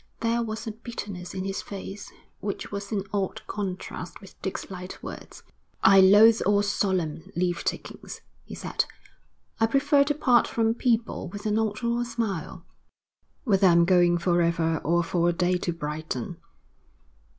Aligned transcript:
There 0.21 0.41
was 0.41 0.65
a 0.65 0.71
bitterness 0.71 1.35
in 1.35 1.45
his 1.45 1.61
face 1.61 2.11
which 2.39 2.71
was 2.71 2.91
in 2.91 3.03
odd 3.13 3.45
contrast 3.45 4.19
with 4.19 4.41
Dick's 4.41 4.71
light 4.71 5.03
words. 5.03 5.43
'I 5.83 5.99
loathe 6.01 6.41
all 6.43 6.63
solemn 6.63 7.31
leave 7.35 7.63
takings,' 7.63 8.21
he 8.43 8.55
said. 8.55 8.85
'I 9.59 9.67
prefer 9.67 10.03
to 10.05 10.15
part 10.15 10.47
from 10.47 10.73
people 10.73 11.27
with 11.29 11.45
a 11.45 11.51
nod 11.51 11.83
or 11.83 12.01
a 12.01 12.05
smile, 12.05 12.65
whether 13.43 13.67
I'm 13.67 13.85
going 13.85 14.17
for 14.17 14.41
ever 14.41 14.79
or 14.79 15.03
for 15.03 15.29
a 15.29 15.33
day 15.33 15.59
to 15.59 15.71
Brighton.' 15.71 16.37